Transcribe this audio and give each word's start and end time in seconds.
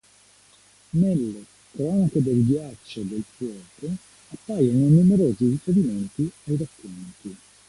Nelle 0.93 1.45
"Cronache 1.69 2.23
del 2.23 2.43
ghiaccio 2.43 3.01
e 3.01 3.05
del 3.05 3.23
fuoco" 3.35 3.93
appaiono 4.29 4.87
numerosi 4.89 5.47
riferimenti 5.51 6.27
ai 6.45 6.57
racconti. 6.57 7.37